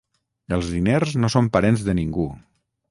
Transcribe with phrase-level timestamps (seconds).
[0.57, 2.29] Els diners no són parents de ningú.